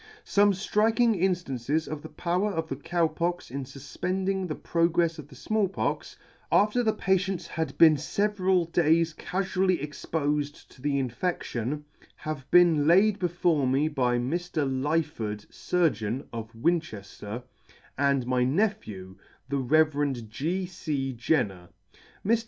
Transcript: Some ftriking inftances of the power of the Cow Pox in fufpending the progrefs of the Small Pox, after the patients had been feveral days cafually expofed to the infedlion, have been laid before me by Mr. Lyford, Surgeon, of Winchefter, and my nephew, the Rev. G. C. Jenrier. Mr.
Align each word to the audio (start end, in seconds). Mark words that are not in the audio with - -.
Some 0.25 0.51
ftriking 0.53 1.15
inftances 1.21 1.87
of 1.87 2.01
the 2.01 2.09
power 2.09 2.51
of 2.51 2.67
the 2.69 2.75
Cow 2.75 3.07
Pox 3.07 3.51
in 3.51 3.63
fufpending 3.65 4.47
the 4.47 4.55
progrefs 4.55 5.19
of 5.19 5.27
the 5.27 5.35
Small 5.35 5.67
Pox, 5.67 6.17
after 6.51 6.81
the 6.81 6.91
patients 6.91 7.45
had 7.45 7.77
been 7.77 7.95
feveral 7.97 8.65
days 8.71 9.13
cafually 9.13 9.77
expofed 9.79 10.67
to 10.69 10.81
the 10.81 10.99
infedlion, 10.99 11.83
have 12.15 12.49
been 12.49 12.87
laid 12.87 13.19
before 13.19 13.67
me 13.67 13.87
by 13.87 14.17
Mr. 14.17 14.67
Lyford, 14.67 15.45
Surgeon, 15.53 16.27
of 16.33 16.51
Winchefter, 16.55 17.43
and 17.95 18.25
my 18.25 18.43
nephew, 18.43 19.17
the 19.49 19.59
Rev. 19.59 20.13
G. 20.31 20.65
C. 20.65 21.13
Jenrier. 21.13 21.69
Mr. 22.25 22.39